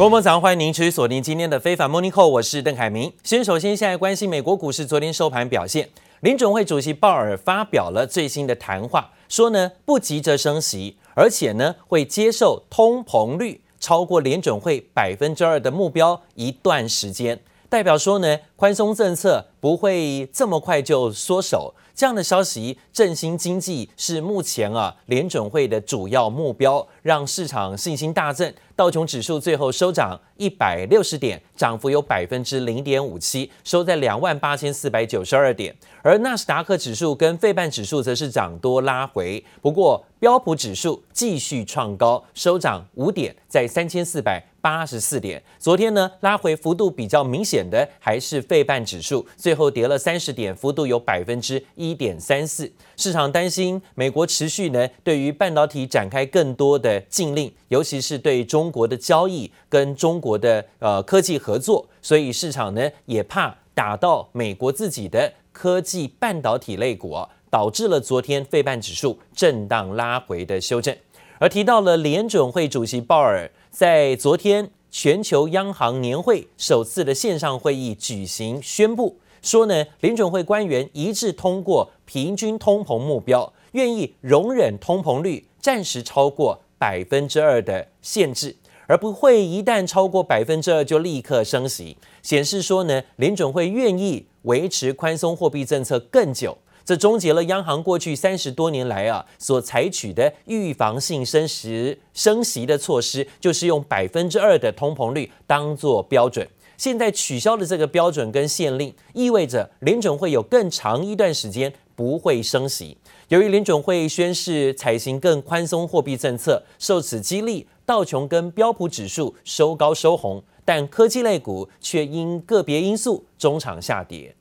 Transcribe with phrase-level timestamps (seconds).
[0.00, 3.12] 各位早欢迎您持续锁定今天的非凡 Morning Call，我是邓凯明。
[3.22, 5.86] 先首先现在关心美国股市昨天收盘表现，
[6.20, 17.38] 联准会主席鲍尔发表了最新的谈话，说呢不急着升息，而且呢会接受通膨率超过联准会百分之二的目标一段时间，
[17.68, 21.74] 代表说呢宽松政策不会这么快就缩手。
[22.00, 28.54] 这样的消息振兴经济是目前啊联准会的主要目标，让市场信心大振。
[28.74, 35.76] 道琼指数最后收涨一百六十点，涨幅有百分之零点五七，收在两万八千四百九十二点。
[36.02, 45.42] 而纳斯达克指数跟费半指数则是涨多拉回，不过标普指数继续创高，收涨五点，在三千四百八十四点。
[45.58, 52.72] 昨天呢拉回幅度比较明显的还是费半指数，最后跌了三十点，幅度有百分之一点三四。
[52.96, 58.70] 市场担心美国持续呢对于半导体展开更多的禁令，尤其是对中。
[58.70, 67.18] 国的交易跟中国的呃科技合作，所以市场呢也怕打到美国自己的科技半导体类股，
[67.50, 70.96] 导致了昨天费半指数震荡拉回的修正。
[71.40, 88.56] 而提到了联准会主席鲍尔在昨天全球央行年会首次的线上会议举行，宣布说呢，联准会官员一致通过平均通膨目标，愿意容忍通膨率暂时超过百分之二的限制。
[88.88, 96.58] 而不会一旦超过百分之二就立刻升息，显示说呢，联准会愿意维持宽松货币政策更久，
[96.90, 106.44] 这终结了央行过去三十多年来啊所采取的预防性升息升息的措施，就是用百分之二的通膨率当做标准。
[106.76, 112.96] 现在取消了这个标准跟限令，意味着联准会有更长一段时间不会升息。
[113.28, 117.68] 由于联准会宣示采行更宽松货币政策，受此激励。
[117.86, 124.34] 道琼跟标普指数收高收红，但科技类股却因个别因素中场下跌。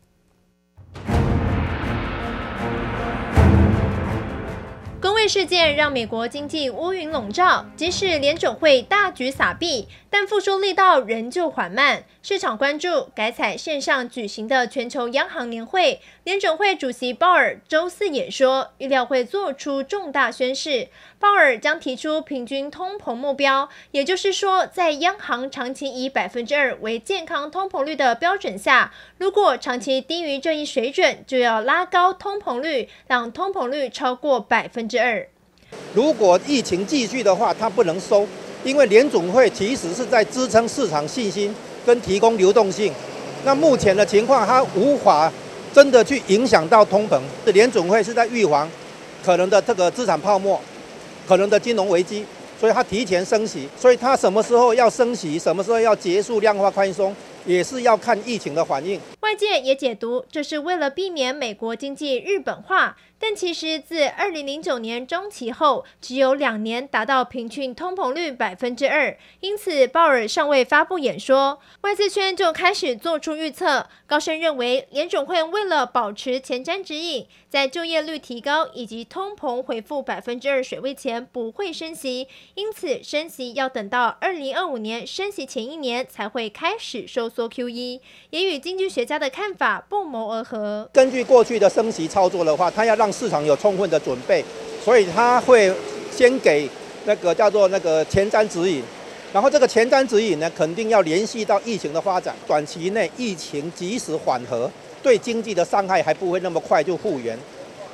[5.30, 12.04] 事件让美国经济乌云笼罩，即使联准会大举撒币，但复苏力道仍旧缓慢。
[12.22, 20.90] 市场关注改采线上举行的全球央行年会，联准会主席鲍尔周四演说，预料会做出重大宣示。
[21.20, 35.28] 鲍尔将提出平均通膨目标，也就是说，在央行长期以百分之二为健康通膨率的标准下，如果长期低于这一水准，就要拉高通膨率，让通膨率超过百分之二。
[35.94, 38.28] 如果疫情继续的话，它不能收，
[38.64, 41.54] 因为联总会其实是在支撑市场信心。
[41.86, 42.94] 跟提供流动性，
[43.46, 45.32] 那目前的情况，它无法
[45.74, 47.20] 真的去影响到通膨。
[47.46, 48.70] 联总会是在预防
[49.24, 50.60] 可能的这个资产泡沫，
[51.26, 52.24] 可能的金融危机，
[52.60, 53.68] 所以它提前升息。
[53.80, 57.16] 所以它什么时候要升息，什么时候要结束量化宽松，
[57.46, 59.00] 也是要看疫情的反应。
[59.22, 62.98] 外界也解读，这是为了避免美国经济日本化。
[63.20, 73.88] 但其实自二零零九年中期后，只有两年达到平均通膨率百分之二，因此鲍尔尚未发布演说，外资圈就开始做出预测。
[74.08, 88.00] 高盛认为，联准会为了保持前瞻指引，在就业率提高以及通膨回复百分之二水位前不会升息，因此升息要等到二零二五年升息前一年才会开始收缩 QE，
[88.32, 90.90] 也与经济学家的看法不谋而合。
[90.92, 94.44] 根据过去的升息操作的话，他要让市场有充分的准备，
[94.84, 95.72] 所以他会
[96.16, 96.70] 先给
[97.06, 98.82] 那个叫做那个前瞻指引，
[99.32, 102.36] 然后这个前瞻指引呢，肯定要联系到疫情的发展。
[102.48, 104.70] 短期内疫情即使缓和，
[105.02, 107.38] 对经济的伤害还不会那么快就复原。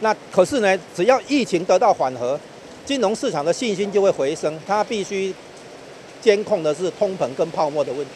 [0.01, 2.39] 那可是呢，只要疫情得到缓和，
[2.85, 4.59] 金融市场的信心就会回升。
[4.67, 5.33] 它必须
[6.21, 8.11] 监控的是通膨跟泡沫的问题。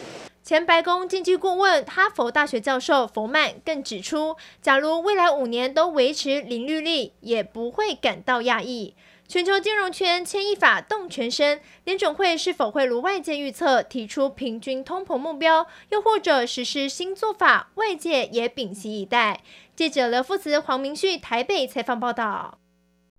[0.50, 8.96] 前白宫经济顾问、哈佛大学教授弗曼更指出，假如未来五年都维持零利率，也不会感到讶异。
[9.28, 19.42] 全球金融圈牵一发动全身，联准会是否会如外界预测提出平均通膨目标，又或者实施新做法，外界也屏息以待。
[19.76, 22.58] 记者刘富慈、黄明旭台北采访报道。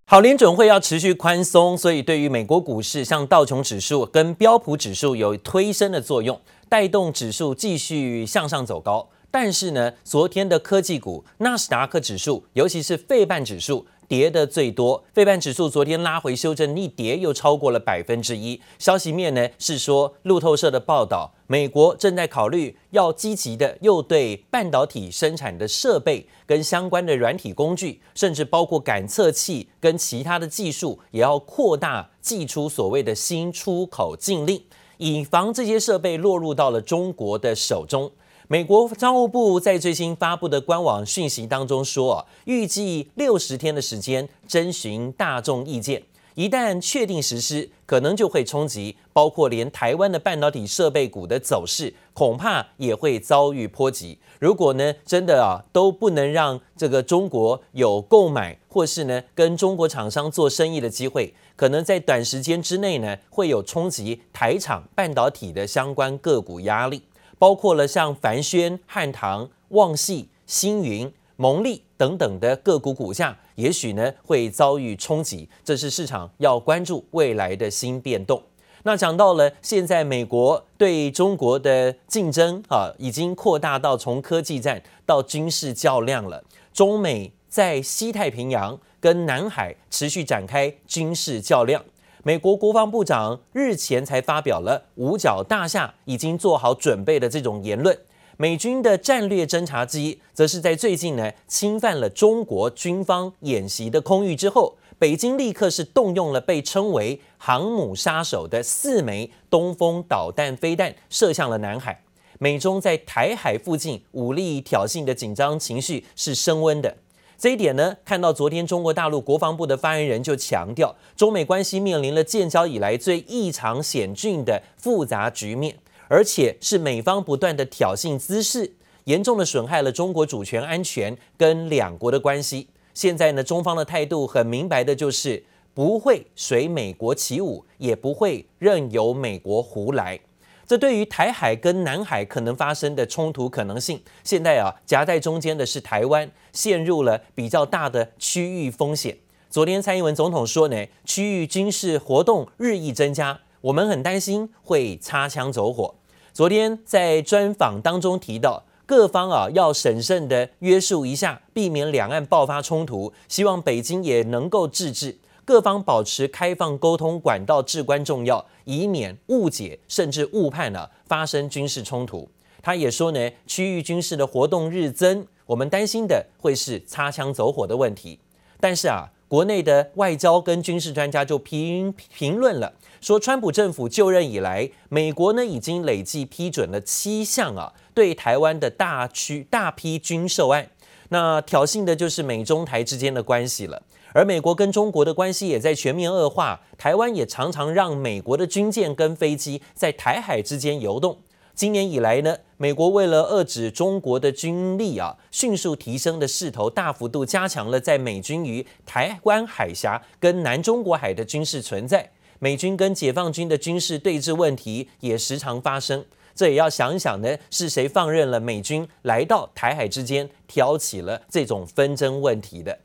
[0.05, 6.37] 好，联准会要持续宽松，所以对于美国股市，像道琼指数跟标普指数有推升的作用。
[6.71, 15.03] 带动指数继续向上走高，但是呢，昨天的科技股纳斯达克指数，尤其是费半指数跌得最多。
[15.13, 18.61] 费半指数昨天拉回修正，一跌又超过了百分之一。
[18.79, 34.63] 消息面呢是说，路透社的报道，美国正在考虑要积极的又对半导体生产的设备跟相关的软体工具，甚至包括感测器跟其他的技术，也要扩大祭出所谓的新出口禁令。
[35.01, 38.11] 以防这些设备落入到了中国的手中。
[38.47, 46.03] 美国商务部在最新发布的官网讯息当中说，预计六十天的时间征询大众意见。
[46.35, 54.17] 一旦确定实施，可能就会冲击，包括连台湾的半导体设备股的走势，恐怕也会遭遇波及。
[54.39, 67.03] 如果呢，真的啊都不能让这个中国有购买或是呢跟中国厂商做生意的机会，可能在短时间之内呢会有冲击台厂半导体的相关个股压力，
[67.37, 71.11] 包括了像凡轩、汉唐、旺系、星云。
[71.37, 78.41] 蒙利等等的个股股价，也许呢会遭遇冲击，这是市场要关注未来的新变动。
[78.81, 86.43] 那讲到了现在，美国对中国的竞争啊，已经扩大到从科技战到军事较量了。
[86.73, 91.85] 中美在西太平洋跟南海持续展开军事较量。
[92.23, 97.95] 美国国防部长日前才发表了“五角大厦已经做好准备”的这种言论。
[98.37, 112.01] 美军的战略侦察机则是在最近呢侵犯了中国军方演习的空域之后，北京立刻是动用了被称为“航母杀手”的四枚东风导弹飞弹射向了南海。
[112.39, 116.97] 美中在台海附近武力挑衅的紧张情绪是升温的。
[117.37, 125.77] 这一点呢，看到昨天中国大陆国防部的发言人就强调，中美关系面临了建交以来最异常险峻的复杂局面。
[126.11, 128.73] 而且是美方不断的挑衅滋事，
[129.05, 132.67] 严重的损害了中国主权安全跟两国的关系。
[132.93, 135.41] 现在呢，中方的态度很明白的，就是
[135.73, 140.19] 不会随美国起舞，也不会任由美国胡来。
[140.67, 149.17] 这对于台海跟南海可能发生的冲突可能性，现在啊夹在中间的是台湾，陷入了比较大的区域风险。
[149.49, 155.95] 昨天蔡英文总统说呢，区域军事活动日益增加，我们很担心会擦枪走火。
[156.33, 163.11] 昨天在专访当中提到，各方啊要审慎的约束一下，避免两岸爆发冲突。
[163.27, 172.29] 希望北京也能够制止，各方保持开放沟通管道至关重要，以免误解甚至误判了发生军事冲突。
[172.61, 178.17] 他也说呢，区域军事的活动日增，我们担心的会是擦枪走火的问题。
[178.61, 182.73] 但是啊，国内的外交跟军事专家就评评论了。
[182.99, 190.67] 说，川普政府就任以来，美国呢已经累计批准了七项啊对台湾的大区大批军售案，
[191.07, 193.81] 那挑衅的就是美中台之间的关系了。
[194.11, 201.17] 而美国跟中国的关系也在全面恶化，台湾也常常让美国的军舰跟飞机在台海之间游动。
[201.53, 212.11] 今年以来呢，美国为了遏制中国的军力啊迅速提升的势头，大幅度加强了在美军于台湾海峡跟南中国海的军事存在。
[212.39, 216.03] 美军跟解放军的军事对峙问题也时常发生，
[216.33, 222.79] 这也要想一想呢，是谁放任了美军来到台海之间挑起了这种纷争问题的？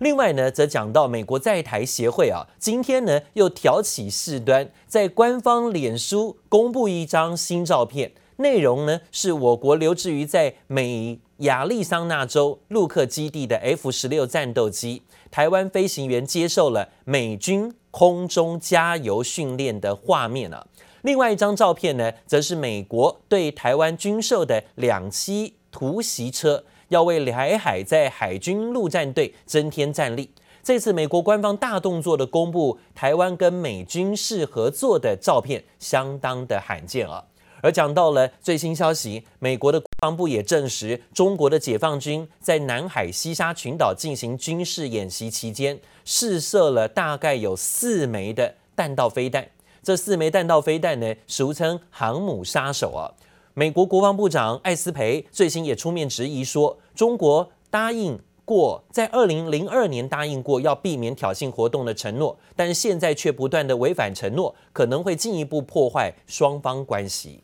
[0.00, 17.72] 另外呢，则讲到美国在台协会啊，今天呢又挑起事端，在官方脸书公布一张新照片，内容呢是我国留置于在美亚利桑那州陆克基地的 F 十六战斗机，台湾飞行员接受了美军。
[17.92, 20.64] 空中加油训练的画面啊，
[21.02, 30.30] 另外一张照片呢，则是美国对台湾军售的两栖突袭车，要为台海在海军陆战队增添战力。
[30.62, 37.24] 这次美国官方大动作的公布，台湾跟美军事合作的照片，相当的罕见啊。
[37.62, 49.46] 而讲到了最新消息，美国的国防部也证实，中国的解放军在南海西沙群岛进行军事演习期间，试射了大概有四枚的弹道飞弹。
[49.82, 53.08] 这四枚弹道飞弹呢，俗称航母杀手啊。
[53.54, 67.42] 美国国防部长艾斯培最新也出面质疑说，中国答应过在二零零二年答应过要避免挑衅活动的承诺，但是现在却不断的违反承诺，可能会进一步破坏双方关系。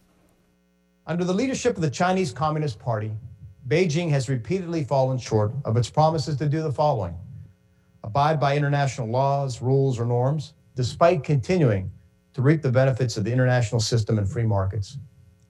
[1.06, 3.10] Under the leadership of the Chinese Communist Party,
[3.68, 7.14] Beijing has repeatedly fallen short of its promises to do the following
[8.02, 11.90] abide by international laws, rules, or norms, despite continuing
[12.32, 14.98] to reap the benefits of the international system and free markets.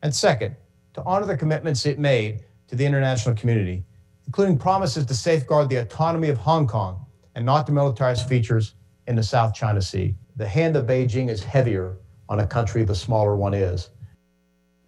[0.02, 0.56] And second,
[0.94, 3.84] to honor the commitments it made to the international community,
[4.26, 8.74] including promises to safeguard the autonomy of Hong Kong and not to militarize features
[9.06, 10.14] in the South China Sea.
[10.36, 11.96] The hand of Beijing is heavier
[12.28, 13.90] on a country the smaller one is.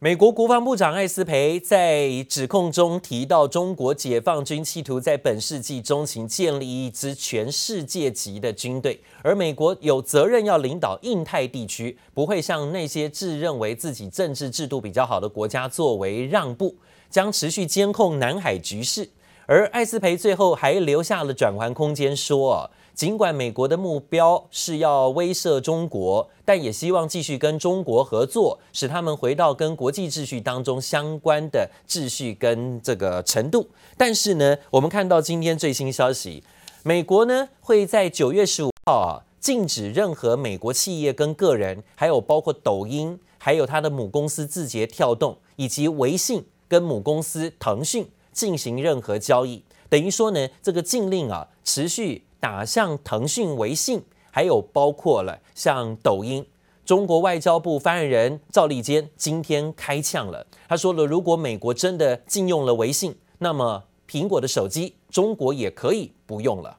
[0.00, 16.76] 美国国防部长艾斯培在指控中提到，中国解放军企图在本世纪中期建立一支全世界级的军队，而美国有责任要领导印太地区，不会向那些自认为自己政治制度比较好的国家作为让步，
[17.10, 19.10] 将持续监控南海局势。
[19.46, 22.70] 而艾斯培最后还留下了转圜空间，说。
[22.98, 33.68] 尽管美国的目标是要威慑中国，但也希望继续跟中国合作，使他们回到跟国际秩序当中相关的秩序跟这个程度。
[33.96, 36.42] 但是呢，我们看到今天最新消息，
[36.82, 49.62] 美国呢会在九月十五号啊禁止任何美国企业跟个人，还有包括抖音，还有它的母公司字节跳动以及微信跟母公司腾讯进行任何交易。
[49.88, 52.24] 等于说呢，这个禁令啊持续。
[52.40, 56.44] 打向腾讯、微信，还有包括了像抖音。
[56.84, 66.78] 中国外交部发言人赵立坚今天开呛了，他说了，如果美国真的禁用了微信，那么苹果的手机中国也可以不用了。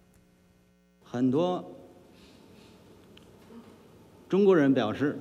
[1.04, 1.64] 很多
[4.28, 5.20] 中国人表示，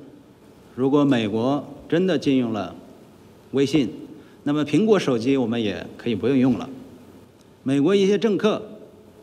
[0.75, 2.75] 如果美国真的禁用了
[3.51, 3.93] 微信，
[4.45, 6.71] 那么苹果手机我们也可以不用用了。
[7.63, 8.78] 美国一些政客。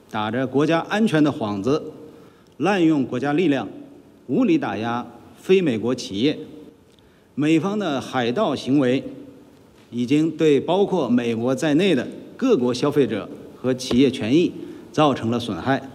[0.09, 1.91] 打着国家安全的幌子，
[2.57, 3.67] 滥用国家力量，
[4.27, 6.39] 无理打压非美国企业。
[7.33, 9.03] 美方的海盗行为，
[9.91, 12.07] 已经对包括美国在内的
[12.37, 13.29] 各国消费者
[13.61, 14.53] 和企业权益
[14.91, 15.89] 造成了损害。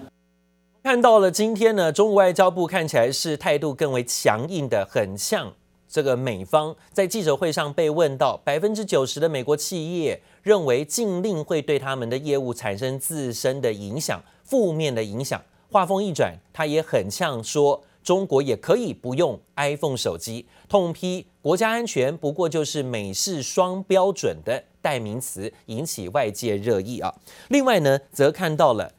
[0.83, 5.52] 看到了今天呢，中国外交部看起来是态度更为强硬的，很像
[5.90, 10.23] 这个美方在记者会上被问到，百分之九十的美国企业。
[10.42, 15.38] 认为禁令会对他们的业务产生自身的影响，负面的影响。
[15.70, 27.14] 话锋一转，他也很呛说，中国也可以不用 iPhone 手机，痛批国家安全不过就是美式双标准的代名词，引起外界热议啊。
[27.49, 28.94] 另外呢，则看到了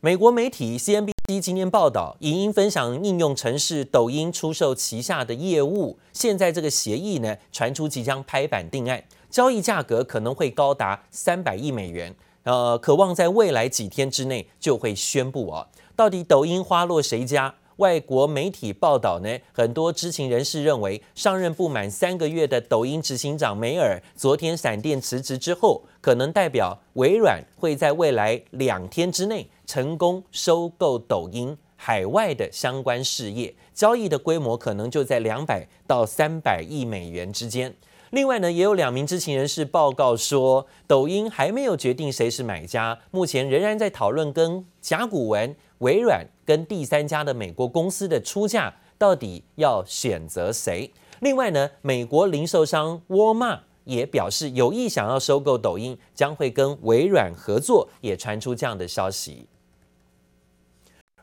[0.00, 9.02] 美国媒体 CNB 据今天报道，影音分享应用程式抖音出售旗下的业务，现在这个协议呢传出即将拍板定案。
[9.30, 15.66] 交易价格可能会高达三百亿美元，呃，渴望在未来几天之内就会宣布啊。
[15.96, 17.54] 到底抖音花落谁家？
[17.76, 37.74] 外国媒体报道呢，很多知情人士认为，上任不满三个月的抖音执行长梅尔昨天闪电辞职之后，可能代表微软会在未来两天之内成功收购抖音海外的相关事业，交易的规模可能就在两百到三百亿美元之间。
[38.14, 50.92] 另外呢，也有两名知情人士报告说，抖音还没有决定谁是买家，目前仍然在讨论跟甲骨文、微软跟第三家的美国公司的出价，到底要选择谁？
[51.18, 59.48] 另外呢，美国零售商沃尔玛也表示有意想要收购抖音，将会跟微软合作，也传出这样的消息。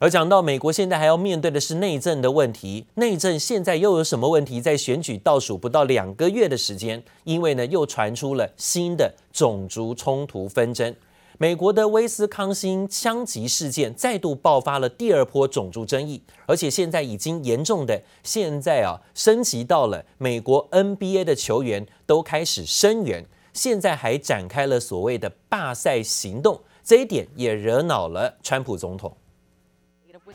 [0.02, 4.60] 而讲到美国现在还要面对的是内政的问题，内政现在又有什么问题？
[4.60, 10.96] 在选举倒数不到两个月的时间，因为呢又传出了新的种族冲突纷争，
[11.38, 29.16] 美国的威斯康星枪击事件再度爆发了第二波种族争议，而且现在已经严重的现在啊升级到了美国 NBA 的球员都开始声援，现在还展开了所谓的罢赛行动，这一点也惹恼了川普总统。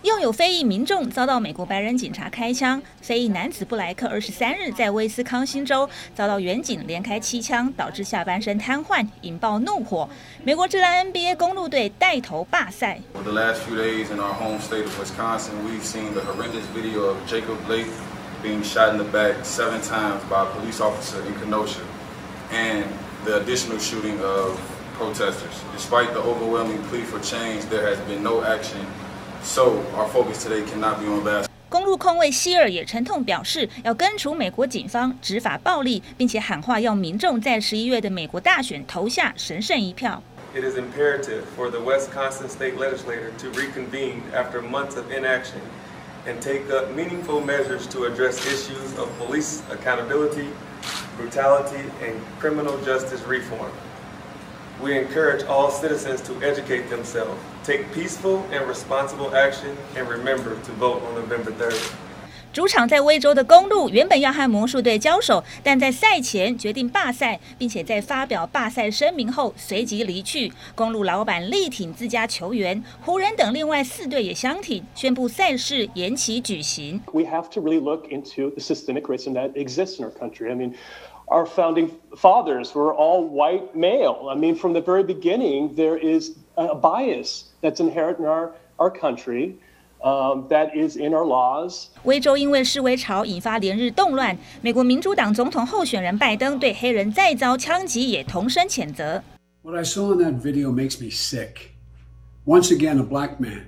[0.02, 2.80] 又有非裔民众遭到美国白人警察开枪。
[3.00, 10.08] 非裔男子布莱克二十三日在威斯康星州遭到远警连开七枪，导致下半身瘫痪，引爆怒火。
[10.44, 13.00] 美国职篮 NBA 公鹿队带头罢赛。
[29.43, 31.47] So our focus today cannot be on basketball.
[31.69, 40.21] 公鹿控卫希尔也沉痛表示，要根除美国警方执法暴力，并且喊话要民众在十一月的美国大选投下神圣一票。
[40.53, 45.61] It is imperative for the Wisconsin State Legislature to reconvene after months of inaction
[46.27, 50.49] and take up meaningful measures to address issues of police accountability,
[51.17, 53.71] brutality, and criminal justice reform.
[54.81, 60.71] We encourage all citizens to educate themselves, take peaceful and responsible action, and remember to
[60.79, 61.77] vote on November 3rd.
[62.51, 70.51] 主场在威州的公鹿原本要和魔术队交手，但在赛前决定罢赛，并且在发表罢赛声明后随即离去。
[70.75, 77.01] 公鹿老板力挺自家球员，湖人等另外四队也相挺，宣布赛事延期举行。
[77.13, 80.51] We have to really look into the systemic racism that exists in our country.
[80.51, 80.73] I mean.
[81.27, 84.27] our founding fathers were all white male.
[84.29, 88.91] I mean, from the very beginning, there is a bias that's inherent in our, our
[88.91, 89.55] country.
[90.03, 91.89] Um, that is in our laws.
[92.05, 99.21] 威州因为示威潮引发连日动乱，美国民主党总统候选人拜登对黑人再遭枪击也同声谴责。
[99.61, 101.75] What I saw in that video makes me sick.
[102.47, 103.65] Once again, a black man,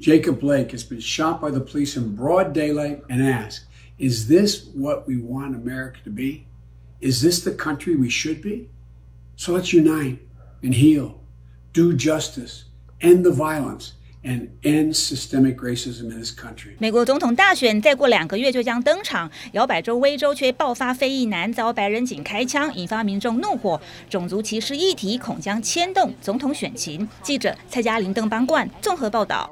[0.00, 3.66] Jacob Blake, has been shot by the police in broad daylight and asked,
[3.98, 6.46] Is this what we want America to be?
[7.01, 8.69] Is this the country we should be?
[9.35, 10.19] So let's unite
[10.61, 11.15] and heal,
[11.73, 12.65] do justice,
[12.99, 13.93] end the violence.
[14.23, 16.75] And end systemic racism in this country.
[16.77, 23.81] 美国总统大选再过两个月就将登场，摇摆州威州却爆发非裔男遭白人警开枪，引发民众怒火。
[24.11, 27.09] 种族歧视议题恐将牵动总统选情。
[27.23, 29.51] 记者蔡嘉玲、邓邦冠综合报道。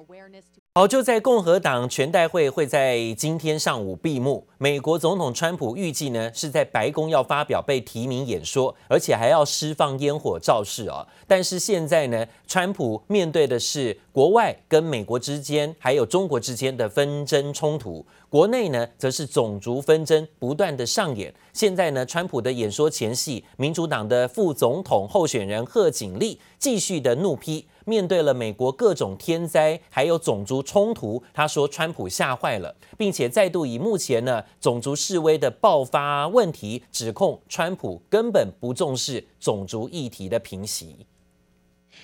[0.80, 4.48] 好，就在共和党全代会会在今天上午闭幕。
[4.58, 11.06] 美国总统川普预计呢是在白宫要发表被提名演说，而且还要释放烟火造势啊。
[11.28, 21.34] 但是现在呢，川普面对的是国外跟美国之间还有中国之间的纷争冲突，国内呢则是种族纷争不断的上演。
[21.52, 27.68] 现在呢，川普的演说前夕，民主党的副总统候选人贺锦丽继续的怒批。
[27.89, 41.07] 面对了美国各种天灾，还有种族冲突，他说川普吓坏了，并且再度以目前呢种族示威的爆发问题，指控川普根本不重视种族议题的平息。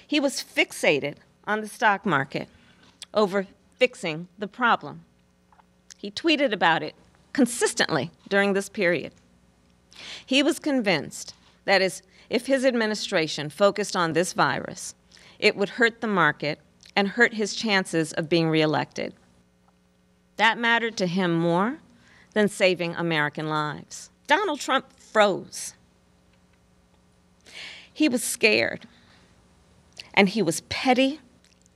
[0.09, 2.47] He was fixated on the stock market
[3.13, 3.47] over
[3.79, 5.01] fixing the problem.
[6.01, 6.95] He tweeted about it
[7.33, 9.13] consistently during this period.
[10.27, 11.35] He was convinced
[11.67, 14.95] that is, if his administration focused on this virus,
[15.40, 16.60] it would hurt the market
[16.96, 19.14] and hurt his chances of being reelected.
[20.38, 21.80] That mattered to him more
[22.34, 24.10] than saving American lives.
[24.28, 25.74] Donald Trump froze.
[27.92, 28.88] He was scared,
[30.14, 31.22] and he was petty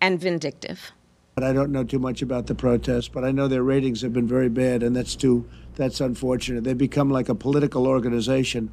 [0.01, 0.91] and vindictive.
[1.37, 4.27] I don't know too much about the protests, but I know their ratings have been
[4.27, 6.65] very bad, and that's too that's unfortunate.
[6.65, 8.71] They've become like a political organization.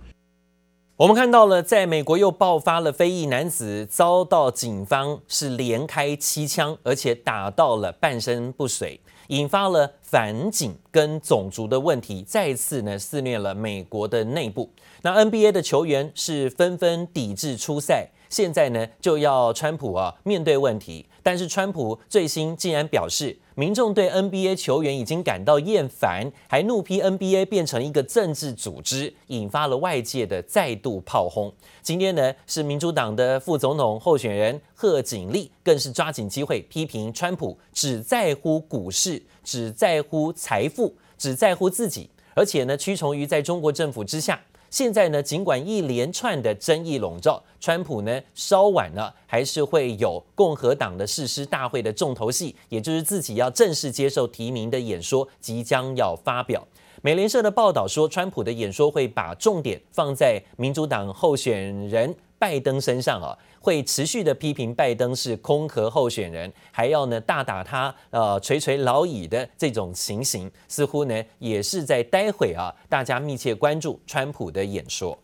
[0.98, 14.70] 我们看到了，在美国又爆发了非裔男子遭到警方是连开七枪，而且打到了半身不遂，引发了反警跟种族的问题，再次呢肆虐了美国的内部。
[15.02, 21.04] 那 NBA 的球员是纷纷抵制出赛，现在呢就要川普啊面对问题。
[21.26, 31.52] 但是川普最新竟然表示，民众对 NBA 球员已经感到厌烦，还怒批 NBA 变成一个政治组织，引发了外界的再度炮轰。
[31.82, 44.40] 今天呢，是民主党的副总统候选人贺锦丽，更是抓紧机会批评川普只在乎股市，只在乎财富，只在乎自己，而且呢，屈从于在中国政府之下。
[44.76, 56.62] 现在呢，尽管一连串的争议笼罩，川普呢稍晚了还是会有共和党的誓师大会的重头戏，也就是自己要正式接受提名的演说即将要发表。
[57.00, 63.34] 美联社的报道说，川普的演说会把重点放在民主党候选人拜登身上啊。
[63.66, 75.18] 会持续的批评拜登是空壳候选人，还要呢大打他呃垂垂老矣的这种情形，似乎呢也是在待会啊，大家密切关注川普的演说。